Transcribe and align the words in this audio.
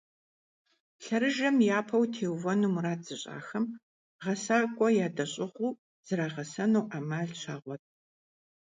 Лъэрыжэм 1.03 1.55
япэу 1.77 2.03
теувэну 2.13 2.71
мурад 2.73 3.01
зыщIахэм, 3.07 3.65
гъэсакIуэ 4.21 4.87
ядэщIыгъуу 5.05 5.77
зрагъэсэну 6.07 6.83
Iэмал 6.95 7.29
щагъуэт. 7.39 7.81